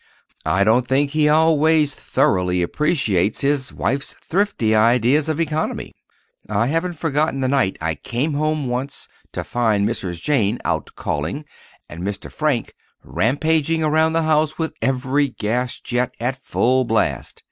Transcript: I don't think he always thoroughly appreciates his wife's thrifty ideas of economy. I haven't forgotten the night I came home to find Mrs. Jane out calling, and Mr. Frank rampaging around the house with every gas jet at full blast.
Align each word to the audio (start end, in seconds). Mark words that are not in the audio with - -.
I 0.47 0.63
don't 0.63 0.87
think 0.87 1.11
he 1.11 1.29
always 1.29 1.93
thoroughly 1.93 2.63
appreciates 2.63 3.41
his 3.41 3.71
wife's 3.71 4.13
thrifty 4.15 4.73
ideas 4.73 5.29
of 5.29 5.39
economy. 5.39 5.93
I 6.49 6.65
haven't 6.65 6.93
forgotten 6.97 7.41
the 7.41 7.47
night 7.47 7.77
I 7.79 7.93
came 7.93 8.33
home 8.33 8.87
to 9.33 9.43
find 9.43 9.87
Mrs. 9.87 10.19
Jane 10.19 10.57
out 10.65 10.89
calling, 10.95 11.45
and 11.87 12.01
Mr. 12.01 12.31
Frank 12.33 12.73
rampaging 13.03 13.83
around 13.83 14.13
the 14.13 14.23
house 14.23 14.57
with 14.57 14.73
every 14.81 15.27
gas 15.29 15.79
jet 15.79 16.15
at 16.19 16.35
full 16.35 16.83
blast. 16.83 17.39